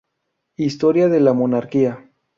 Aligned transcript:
Historia 0.57 1.09
de 1.09 1.19
la 1.19 1.33
Monarquía". 1.33 2.09